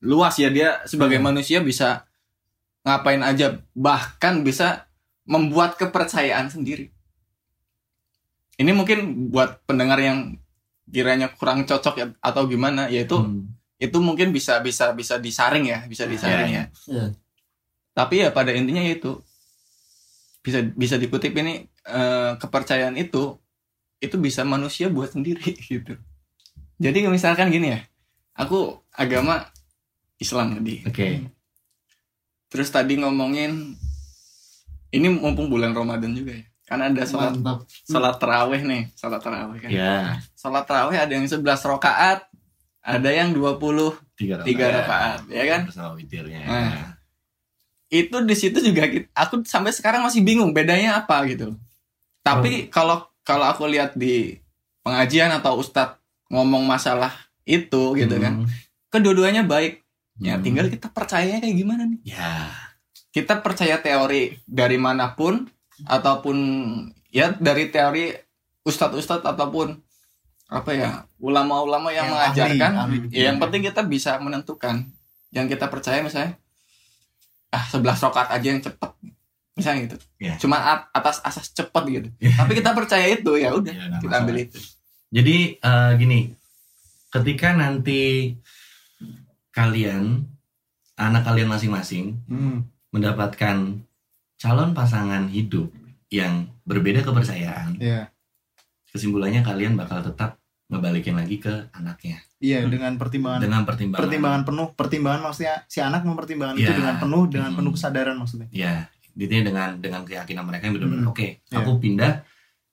[0.00, 2.08] luas ya dia sebagai manusia bisa
[2.84, 4.88] ngapain aja bahkan bisa
[5.28, 6.88] membuat kepercayaan sendiri
[8.56, 10.40] ini mungkin buat pendengar yang
[10.90, 13.46] kiranya kurang cocok ya atau gimana yaitu Hmm.
[13.80, 17.04] itu mungkin bisa bisa bisa disaring ya bisa disaring Iya, ya iya.
[17.90, 19.22] tapi ya pada intinya itu
[20.40, 23.40] bisa bisa dikutip ini eh, kepercayaan itu
[24.00, 25.96] itu bisa manusia buat sendiri gitu
[26.76, 27.80] jadi misalkan gini ya
[28.34, 29.48] aku agama
[30.16, 31.24] Islam tadi Oke.
[32.48, 33.76] terus tadi ngomongin
[34.90, 37.66] ini mumpung bulan Ramadan juga ya kan ada sholat Mantap.
[37.66, 39.96] sholat terawih nih sholat terawih kan Ya,
[40.32, 42.30] sholat terawih ada yang 11 rakaat
[42.80, 43.58] ada yang 20
[44.14, 46.40] tiga tiga rakaat ya kan bersama witirnya.
[46.42, 46.94] Nah.
[47.90, 51.58] itu di situ juga kita- aku sampai sekarang masih bingung bedanya apa gitu.
[52.22, 54.38] Tapi kalau kalau aku lihat di
[54.80, 55.98] pengajian atau ustadz
[56.30, 57.10] ngomong masalah
[57.42, 58.48] itu gitu kan, Hmm.
[58.88, 59.82] kedua-duanya baik.
[60.16, 60.44] Ya Hmm.
[60.46, 61.98] tinggal kita percayanya kayak gimana nih.
[62.06, 62.54] Ya.
[63.10, 65.50] Kita percaya teori dari mana pun
[65.84, 66.36] ataupun
[67.08, 68.12] ya dari teori
[68.62, 69.76] ustadz-ustadz ataupun
[70.46, 72.70] apa ya ulama-ulama yang, Yang mengajarkan.
[72.76, 73.14] ahli, ahli.
[73.14, 74.82] Ya, yang penting kita bisa menentukan.
[75.30, 76.34] Yang kita percaya misalnya
[77.48, 78.90] ah 11 rokat aja yang cepet.
[79.54, 79.96] Misalnya gitu.
[80.18, 80.34] Ya.
[80.36, 82.08] cuma at- atas asas cepet gitu.
[82.34, 84.58] Tapi kita percaya itu ya udah Ya, nggak kita ambil itu.
[85.10, 86.20] Jadi eh, gini,
[87.10, 88.34] ketika nanti
[89.50, 90.26] kalian
[90.94, 92.66] anak kalian masing-masing Hmm.
[92.90, 93.82] mendapatkan
[94.40, 95.68] calon pasangan hidup
[96.08, 98.08] yang berbeda kepercayaan, Iya.
[98.88, 104.00] kesimpulannya kalian bakal tetap ngebalikin lagi ke anaknya Iya, dengan pertimbangan dengan pertimbangan.
[104.00, 106.78] pertimbangan penuh, pertimbangan maksudnya si anak mempertimbangkan itu Iya.
[106.78, 107.58] dengan penuh dengan Hmm.
[107.60, 108.48] penuh kesadaran maksudnya.
[108.50, 108.74] Ya,
[109.12, 111.12] intinya dengan dengan keyakinan mereka yang benar-benar Hmm.
[111.12, 111.54] oke, Iya.
[111.54, 112.12] aku pindah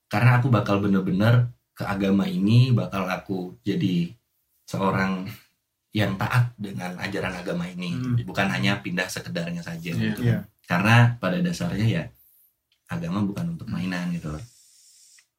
[0.07, 1.33] karena aku bakal bener-bener
[1.73, 4.15] ke agama ini, bakal aku jadi
[4.63, 5.27] seorang
[5.91, 8.15] yang taat dengan ajaran agama ini, Hmm.
[8.23, 9.89] bukan hanya pindah sekedarnya saja.
[9.89, 10.13] Iya.
[10.13, 10.21] gitu.
[10.23, 10.39] Iya.
[10.67, 12.03] Karena pada dasarnya ya
[12.91, 14.43] agama bukan untuk mainan gitu loh.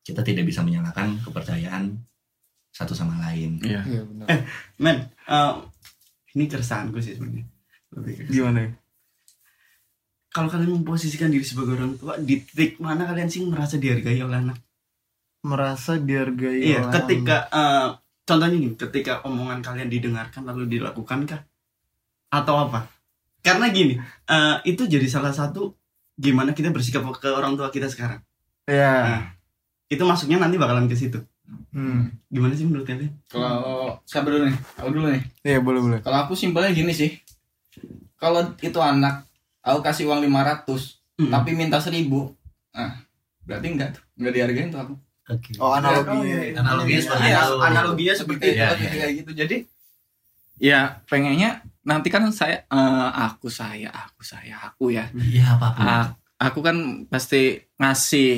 [0.00, 1.92] Kita tidak bisa menyalahkan kepercayaan
[2.72, 3.60] satu sama lain.
[3.60, 4.26] iya Iya benar.
[4.80, 4.96] Men,
[5.28, 5.52] eh,
[6.32, 7.44] ini keresahanku sih sebenarnya.
[8.28, 8.70] Gimana ya?
[10.28, 14.38] Kalau kalian memposisikan diri sebagai orang tua, di titik mana kalian sih merasa dihargai oleh
[14.44, 14.58] anak?
[15.44, 16.92] Merasa dihargai Iya, orang.
[16.94, 17.88] ketika eh,
[18.28, 21.42] contohnya gini, ketika omongan kalian didengarkan lalu dilakukan kah?
[22.28, 22.84] Atau apa?
[23.48, 23.94] Karena gini,
[24.26, 25.72] eh, itu jadi salah satu
[26.14, 28.20] gimana kita bersikap ke orang tua kita sekarang.
[28.64, 28.92] Iya.
[29.00, 29.22] Nah,
[29.86, 31.24] itu masuknya nanti bakalan ke situ.
[31.70, 32.12] Hmm.
[32.26, 33.08] Gimana sih menurut kalian?
[33.26, 35.98] kalau saya dulu nih aku dulu nih Iya, boleh boleh.
[36.02, 37.16] kalau aku simpelnya gini sih
[38.14, 39.24] kalau itu anak
[39.58, 41.32] aku kasih uang 500 Hmm.
[41.32, 42.04] tapi minta 1000
[42.70, 43.00] nah
[43.42, 44.94] berarti enggak tuh enggak dihargain tuh aku
[45.28, 45.50] Oke.
[45.56, 46.36] Oh analoginya.
[46.56, 47.56] Analoginya seperti Iya, itu.
[47.58, 48.54] analoginya seperti Seperti itu.
[48.54, 48.92] Iya, itu iya.
[48.94, 49.56] kayak gitu jadi
[50.58, 51.50] ya pengennya
[51.88, 55.82] nanti kan saya eh, aku saya aku saya aku ya Iya apa pun.
[55.82, 56.76] A- aku kan
[57.08, 58.30] pasti ngasih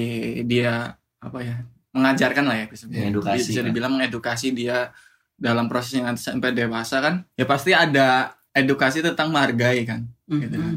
[0.46, 1.56] dia apa ya
[1.90, 3.66] mengajarkan lah ya bisa, Mengedukasi, bisa kan?
[3.66, 4.94] dibilang mengedukasi dia
[5.34, 10.74] dalam prosesnya nanti sampai dewasa kan ya pasti ada edukasi tentang menghargai kan gitu kan.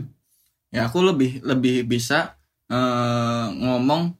[0.68, 2.34] ya aku lebih lebih bisa
[2.68, 4.18] eh, ngomong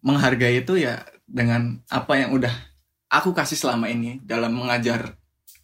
[0.00, 2.52] menghargai itu ya dengan apa yang udah
[3.10, 5.19] aku kasih selama ini dalam mengajar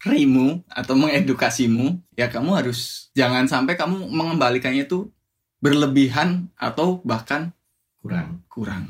[0.07, 5.11] rimu atau mengedukasimu ya kamu harus jangan sampai kamu mengembalikannya itu
[5.57, 7.51] berlebihan atau bahkan
[7.99, 8.41] kurang.
[8.47, 8.83] kurang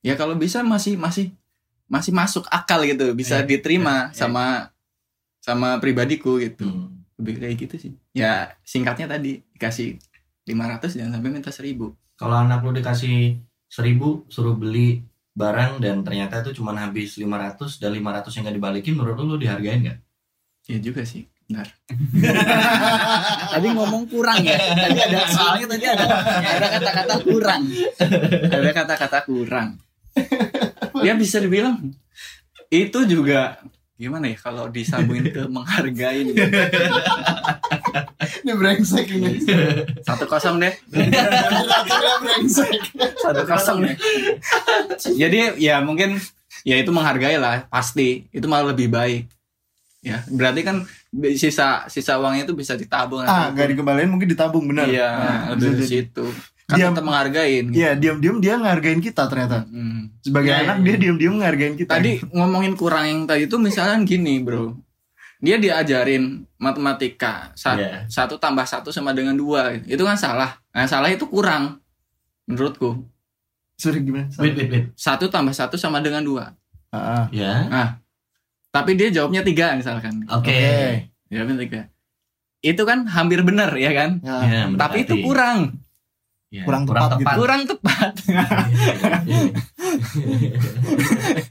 [0.00, 1.34] ya kalau bisa masih masih
[1.88, 4.16] masih masuk akal gitu bisa Iya, diterima iya, iya.
[4.16, 4.44] sama
[5.40, 7.02] sama pribadiku gitu Hmm.
[7.18, 9.98] lebih kayak gitu sih ya singkatnya tadi dikasih
[10.46, 15.02] 500 jangan sampai minta 1000 Kalau anak lu dikasih seribu suruh beli
[15.38, 19.36] barang dan ternyata itu cuma habis 500 dan 500 yang gak dibalikin menurut lu lu
[19.38, 19.98] dihargain gak?
[20.68, 21.64] ya juga sih benar.
[23.56, 24.60] Tadi ngomong kurang ya.
[24.60, 26.04] Tadi ada soalnya tadi ada
[26.44, 27.62] ada kata-kata kurang.
[28.52, 29.80] Ada kata-kata kurang.
[31.00, 31.96] Ya bisa dibilang
[32.68, 33.64] itu juga
[33.98, 36.34] gimana ya kalau disambungin ke menghargai nih.
[38.38, 39.42] Ini brengsek ini.
[40.00, 42.70] satu kosong deh brengsek.
[43.18, 43.96] satu kosong deh
[45.10, 46.16] jadi ya mungkin
[46.62, 49.26] ya itu menghargai lah pasti itu malah lebih baik
[50.00, 50.76] ya berarti kan
[51.34, 54.86] sisa sisa uangnya itu bisa ditabung Ah, atau- gak dikembaliin mungkin ditabung benar.
[54.86, 56.26] iya Nah, lebih dari situ
[56.68, 57.80] kan Diam- tetap menghargain gitu.
[57.80, 59.64] Iya, diam-diam dia ngehargain kita ternyata.
[59.64, 60.12] Hmm.
[60.20, 60.84] Sebagai Iya, anak iya.
[60.84, 61.90] dia diam-diam ngehargain kita.
[61.90, 64.76] Tadi ngomongin kurang yang tadi itu misalnya gini bro
[65.38, 68.04] Dia diajarin matematika Sa- Iya.
[68.06, 71.78] Satu tambah satu sama dengan dua Itu kan salah Nah salah itu kurang
[72.44, 73.06] Menurutku
[73.74, 74.26] Sorry gimana?
[74.34, 74.84] Wait, wait, wait.
[74.92, 76.52] Satu tambah satu sama dengan dua
[76.90, 77.24] Ah, ah.
[77.30, 77.94] Ya.
[78.68, 80.50] Tapi dia jawabnya tiga misalkan Oke.
[80.50, 80.68] Oke.
[81.30, 81.80] Jawabnya tiga
[82.58, 84.36] Itu kan hampir benar ya kan Ya.
[84.42, 85.78] Ya, Tapi itu kurang
[86.48, 87.28] Ya, kurang tepat gitu.
[87.36, 88.12] Kurang tepat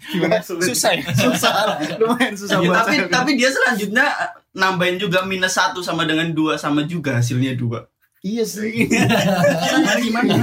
[0.09, 0.41] Gimana?
[0.41, 1.77] Susah ya susah.
[2.01, 3.05] Lumayan susah Ya, tapi saya.
[3.05, 4.09] tapi dia selanjutnya
[4.57, 7.85] nambahin juga minus satu sama dengan dua sama juga hasilnya dua.
[8.25, 8.89] Iya sih.
[8.89, 10.33] Gimana gimana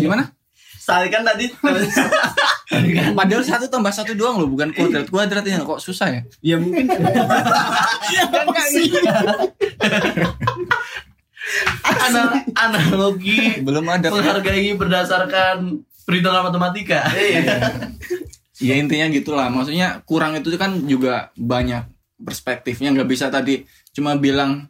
[0.00, 0.24] Gimana
[0.82, 1.46] Soalnya kan tadi
[3.18, 6.90] Padahal satu tambah satu doang loh Bukan kuadrat Kuadrat ini kok susah ya ya mungkin
[11.82, 14.08] Ana- analogi Belum ada.
[14.08, 17.06] menghargai berdasarkan perhitungan matematika.
[18.58, 19.48] ya intinya gitulah.
[19.48, 21.86] Maksudnya kurang itu kan juga banyak
[22.18, 22.90] perspektifnya.
[22.90, 24.68] Nggak bisa tadi cuma bilang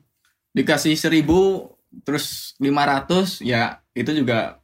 [0.53, 1.71] dikasih seribu
[2.05, 4.59] terus 500 ya itu juga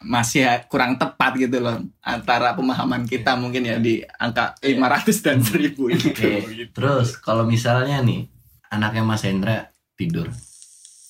[0.00, 5.72] masih kurang tepat gitu loh antara pemahaman kita mungkin ya di angka 500 dan 1000
[5.96, 6.08] itu.
[6.72, 8.28] Terus kalau misalnya nih
[8.68, 10.28] anaknya Mas Hendra tidur,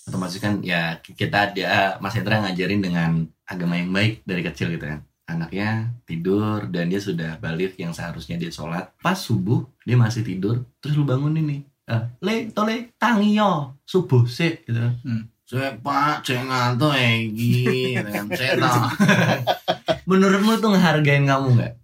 [0.05, 4.85] otomatis kan ya kita dia Mas Hendra ngajarin dengan agama yang baik dari kecil gitu
[4.85, 5.01] kan.
[5.25, 8.93] Anaknya tidur dan dia sudah balik yang seharusnya dia sholat.
[9.01, 11.65] Pas subuh dia masih tidur, terus lu bangun ini.
[11.85, 14.95] Ah, le, tole, tangi yo, subuh sih gitu kan.
[15.05, 15.25] Hmm.
[15.45, 17.53] Saya pak, saya ngantuk Egi,
[17.93, 18.27] gitu kan.
[18.33, 18.81] Saya tahu.
[20.09, 21.75] Menurutmu tuh ngehargain kamu nggak?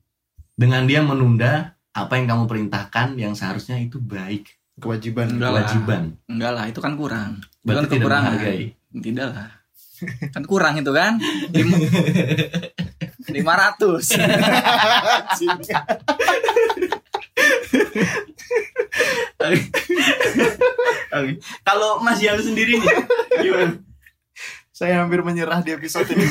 [0.57, 1.53] Dengan dia menunda
[1.93, 5.27] apa yang kamu perintahkan yang seharusnya itu baik Kewajiban.
[5.37, 5.63] Enggak lah.
[5.63, 8.31] kewajiban enggak lah itu kan kurang berarti Bukan tidak kekurangan.
[8.33, 8.63] menghargai
[9.05, 9.49] tidak lah
[10.33, 11.13] kan kurang itu kan
[13.31, 14.17] lima ratus.
[21.65, 22.89] Kalau Mas Yanu sendiri nih
[23.41, 23.75] gimana?
[24.71, 26.25] Saya hampir menyerah di episode ini.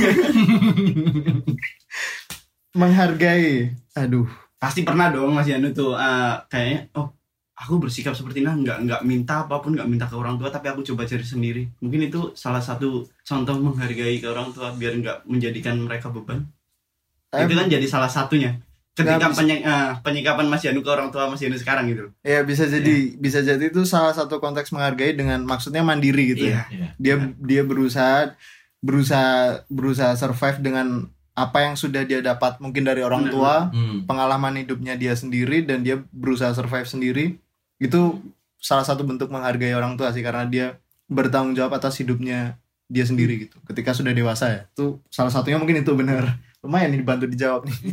[2.73, 3.73] Menghargai.
[3.93, 4.25] Aduh.
[4.59, 7.15] Pasti pernah dong Mas Yanu tuh eh, kayaknya oh
[7.59, 10.71] aku bersikap seperti ini nggak nggak minta apa pun nggak minta ke orang tua tapi
[10.71, 15.17] aku coba cari sendiri mungkin itu salah satu contoh menghargai ke orang tua biar nggak
[15.27, 16.47] menjadikan mereka beban
[17.35, 18.57] itu kan jadi salah satunya
[18.99, 23.15] ketika eh, penyikapan Mas Yanu ke orang tua Mas Yanu sekarang gitu Ya bisa jadi
[23.15, 26.67] bisa jadi itu salah satu konteks menghargai dengan maksudnya mandiri gitu ya.
[26.67, 26.87] Iya.
[26.99, 28.35] Dia dia berusaha
[28.83, 34.03] berusaha berusaha survive dengan apa yang sudah dia dapat mungkin dari orang Benar, tua, Hmm.
[34.03, 37.39] pengalaman hidupnya dia sendiri dan dia berusaha survive sendiri.
[37.79, 38.19] Itu
[38.59, 40.77] salah satu bentuk menghargai orang tua sih karena dia
[41.09, 42.59] bertanggung jawab atas hidupnya
[42.91, 43.57] dia sendiri gitu.
[43.65, 44.61] Ketika sudah dewasa ya.
[44.75, 46.37] Itu salah satunya mungkin itu benar.
[46.59, 47.77] Lumayan nih dibantu dijawab nih.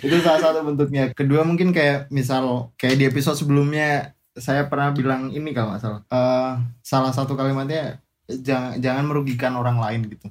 [0.00, 5.28] itu salah satu bentuknya kedua mungkin kayak misal kayak di episode sebelumnya saya pernah bilang
[5.28, 10.26] ini kalau nggak salah Eh, salah satu kalimatnya jangan jangan merugikan orang lain gitu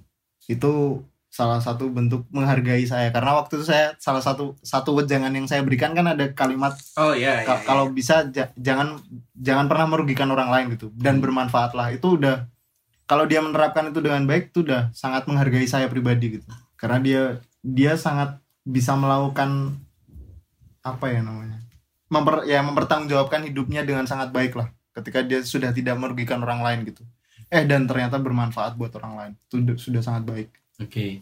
[0.49, 0.73] itu
[1.39, 3.07] salah satu bentuk menghargai saya.
[3.09, 7.15] Karena waktu itu saya salah satu satu wejangan yang saya berikan kan ada kalimat Oh
[7.15, 7.47] iya.
[7.47, 8.99] ka- kalau bisa ja- jangan
[9.31, 10.91] jangan pernah merugikan orang lain gitu.
[10.91, 11.95] Dan bermanfaatlah.
[11.95, 12.43] Itu udah
[13.07, 16.47] kalau dia menerapkan itu dengan baik itu udah sangat menghargai saya pribadi gitu.
[16.75, 17.21] Karena dia
[17.63, 19.79] dia sangat bisa melakukan
[20.79, 21.59] apa ya namanya
[22.09, 24.67] memper ya mempertanggungjawabkan hidupnya dengan sangat baik lah.
[24.91, 27.05] Ketika dia sudah tidak merugikan orang lain gitu.
[27.47, 29.33] Eh dan ternyata bermanfaat buat orang lain.
[29.45, 30.49] Itu udah- sudah sangat baik.
[30.79, 31.21] Oke.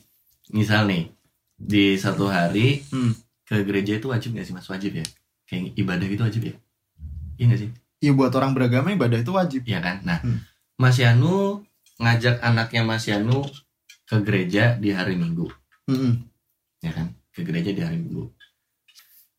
[0.50, 1.12] Misal nih
[1.58, 3.12] di satu hari Hmm.
[3.44, 4.68] ke gereja itu wajib gak sih mas?
[4.68, 5.06] Wajib ya?
[5.48, 6.56] Kayak ibadah itu wajib ya?
[7.38, 7.70] Iya gak sih?
[7.98, 10.04] Iya buat orang beragama ibadah itu wajib Iya kan?
[10.04, 10.44] Nah, Hmm.
[10.78, 11.66] Mas Yanu
[11.98, 13.42] ngajak anaknya Mas Yanu
[14.06, 15.50] ke gereja di hari Minggu,
[15.90, 16.22] Mm-mm.
[16.80, 17.12] ya kan?
[17.34, 18.30] Ke gereja di hari Minggu.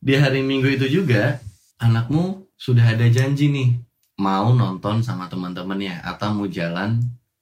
[0.03, 1.39] Di hari Minggu itu juga
[1.79, 3.79] anakmu sudah ada janji nih
[4.19, 6.99] mau nonton sama teman-temannya atau mau jalan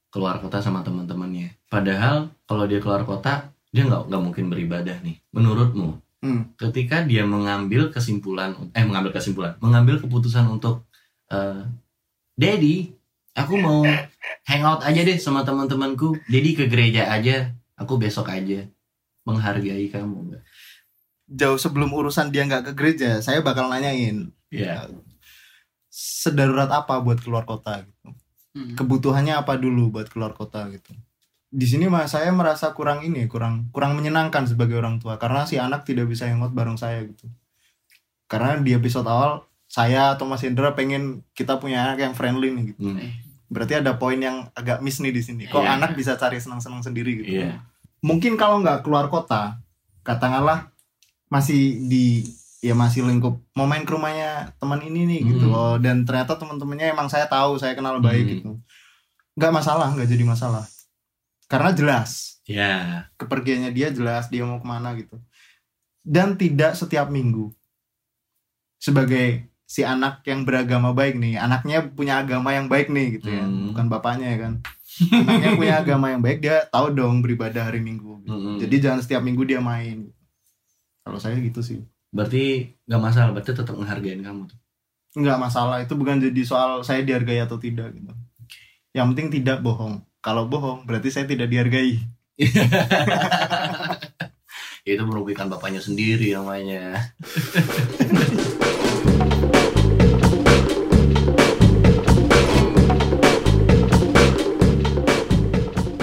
[0.07, 1.57] keluar kota sama teman-temannya.
[1.67, 5.17] Padahal kalau dia keluar kota dia nggak nggak mungkin beribadah nih.
[5.31, 6.03] Menurutmu.
[6.17, 6.49] Hmm.
[6.57, 10.89] ketika dia mengambil kesimpulan eh mengambil kesimpulan mengambil keputusan untuk
[11.29, 11.61] eh
[12.33, 12.89] Daddy
[13.37, 13.85] aku mau
[14.49, 16.17] hangout aja deh sama teman-temanku.
[16.25, 18.65] Daddy ke gereja aja aku besok aja
[19.29, 20.33] menghargai kamu.
[20.33, 20.43] Nggak.
[21.37, 24.89] Jauh sebelum urusan dia nggak ke gereja saya bakal nanyain ya
[25.93, 27.85] sedarurat apa buat keluar kota?
[27.85, 28.09] Gitu.
[28.57, 28.73] Hmm.
[28.73, 30.89] kebutuhannya apa dulu buat keluar kota gitu
[31.47, 35.15] di sini mah saya merasa kurang ini kurang kurang menyenangkan sebagai orang tua.
[35.15, 37.27] Karena si anak tidak bisa hangout bareng saya gitu.
[38.27, 42.63] Karena di episode awal saya atau Mas Indra pengen kita punya anak yang friendly nih
[42.71, 42.79] gitu.
[42.85, 42.99] Hmm,
[43.47, 45.43] berarti ada poin yang agak miss nih di sini.
[45.45, 45.75] Kok Iya.
[45.75, 47.31] anak bisa cari senang-senang sendiri gitu.
[47.37, 47.63] Iya.
[47.99, 49.59] Mungkin kalau nggak keluar kota
[50.03, 50.71] katakanlah
[51.27, 52.23] masih di
[52.59, 55.45] ya masih lingkup mau main ke rumahnya teman ini nih gitu.
[55.45, 55.53] Hmm.
[55.53, 58.31] loh dan ternyata teman-temannya emang saya tahu saya kenal baik Hmm.
[58.33, 58.51] gitu.
[59.35, 60.63] Nggak masalah nggak jadi masalah
[61.47, 62.39] karena jelas.
[62.47, 65.19] Ya kepergiannya dia jelas dia mau ke mana gitu.
[66.03, 67.51] Dan tidak setiap minggu.
[68.79, 73.43] Sebagai si anak yang beragama baik nih anaknya punya agama yang baik nih gitu ya.
[73.43, 73.75] Hmm.
[73.75, 74.53] bukan bapaknya ya kan.
[75.11, 78.31] Anaknya punya agama yang baik dia tahu dong beribadah hari minggu gitu.
[78.31, 78.55] Mm-mm.
[78.63, 80.07] jadi jangan setiap minggu dia main.
[81.03, 81.83] Kalau saya gitu sih.
[82.11, 84.59] Berarti nggak masalah berarti tetap menghargai kamu tuh?
[85.19, 88.11] Nggak masalah itu bukan jadi soal saya dihargai atau tidak gitu.
[88.95, 92.03] Yang penting tidak bohong kalau bohong berarti saya tidak dihargai
[94.83, 96.83] itu merugikan bapaknya sendiri namanya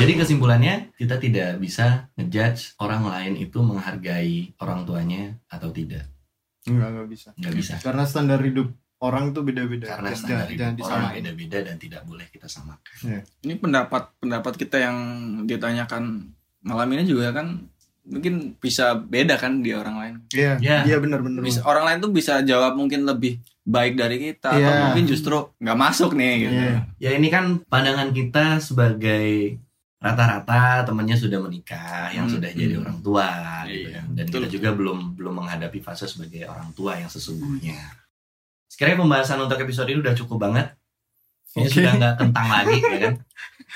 [0.05, 6.05] Jadi kesimpulannya kita tidak bisa ngejudge orang lain itu menghargai orang tuanya atau tidak.
[6.65, 7.75] nggak nggak bisa Nggak bisa.
[7.81, 8.69] karena standar hidup
[9.05, 12.95] orang tuh beda-beda Karena Jangan- standar jangan hidup orang beda-beda dan tidak boleh kita samakan.
[13.39, 14.97] Ini pendapat pendapat kita yang
[15.45, 17.69] ditanyakan malam ini juga kan
[18.03, 20.15] mungkin bisa beda kan di orang lain.
[20.31, 20.79] iya Ya.
[20.83, 24.61] iya benar-benar Bisa, orang lain tuh bisa jawab mungkin lebih baik dari kita Iya.
[24.63, 26.53] atau mungkin justru nggak masuk nih gitu.
[26.55, 26.77] Iya.
[26.99, 29.57] Ya ini kan pandangan kita sebagai
[29.99, 32.83] rata-rata temannya sudah menikah, yang Hmm, sudah jadi hmm.
[32.83, 33.29] orang tua
[33.65, 34.05] gitu Iya, kan.
[34.13, 34.37] Dan betul.
[34.37, 38.04] kita juga belum belum menghadapi fase sebagai orang tua yang sesungguhnya.
[38.75, 40.75] Sekiranya pembahasan untuk episode ini udah cukup banget.
[41.55, 41.79] Ini Oke.
[41.79, 43.15] sudah nggak kentang lagi ya kan.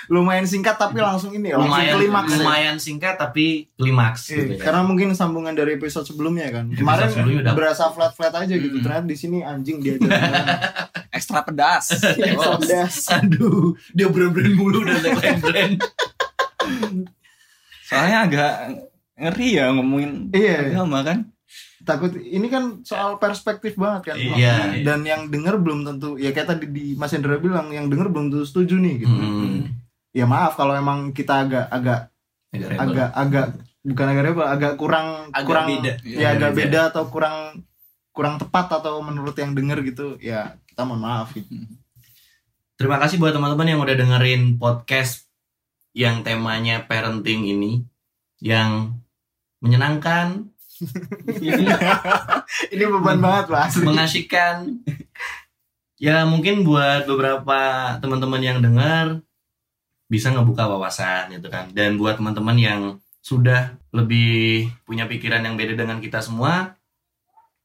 [0.09, 2.39] lumayan singkat tapi langsung ini ya, langsung Lumayan klimaks ya.
[2.39, 4.61] lumayan singkat tapi klimaks Iya, gitu ya.
[4.61, 8.55] karena mungkin sambungan dari episode sebelumnya kan Episode kemarin sebelumnya udah- berasa flat flat aja
[8.55, 8.85] gitu Hmm.
[8.85, 10.11] ternyata di sini anjing dia jadi
[11.19, 11.99] Ekstra pedas.
[12.57, 14.99] pedas Aduh, dia brand-brand mulu dan
[15.41, 15.75] brand.
[17.83, 18.53] Soalnya agak
[19.17, 20.75] ngeri ya ngomongin Iya.
[20.75, 21.19] agama kan.
[21.89, 24.85] Takut ini kan soal perspektif banget kan Iya.
[24.85, 28.29] dan yang denger belum tentu ya kayak tadi di Mas Hendra bilang yang denger belum
[28.29, 29.73] tentu setuju nih gitu Hmm.
[30.11, 32.01] ya maaf kalau emang kita agak agak
[32.49, 32.81] Agak rebel.
[32.83, 33.47] agak agak
[33.83, 35.93] bukan agak rebel agak kurang Agak kurang beda.
[36.01, 36.61] ya Iya, agak beda.
[36.63, 37.37] beda atau kurang
[38.11, 41.49] kurang tepat atau menurut yang denger gitu ya kita mohon maaf gitu
[42.75, 45.27] Terima kasih buat teman-teman yang udah dengerin podcast
[45.93, 47.83] yang temanya parenting ini
[48.39, 48.95] yang
[49.59, 50.47] menyenangkan,
[52.75, 54.79] ini beban banget lah mengasihkan.
[55.99, 57.59] Ya mungkin buat beberapa
[57.99, 59.19] teman-teman yang dengar
[60.07, 61.69] bisa ngebuka wawasan gitu kan.
[61.75, 62.81] Dan buat teman-teman yang
[63.19, 66.79] sudah lebih punya pikiran yang beda dengan kita semua,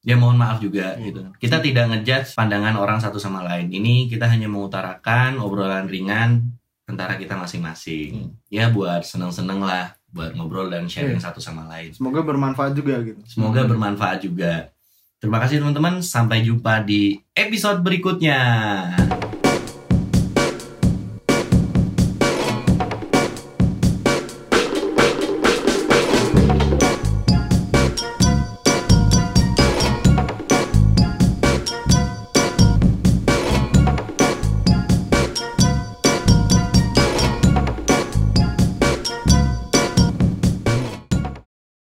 [0.04, 1.30] ya mohon maaf juga gitu.
[1.40, 3.72] Kita tidak ngejudge pandangan orang satu sama lain.
[3.72, 8.36] Ini kita hanya mengutarakan obrolan ringan antara kita masing-masing.
[8.52, 11.90] Ya buat seneng-seneng lah, buat ngobrol dan sharing satu sama lain.
[11.92, 14.70] semoga bermanfaat juga gitu Semoga bermanfaat juga.
[15.18, 18.40] Terima kasih teman-teman, sampai jumpa di episode berikutnya.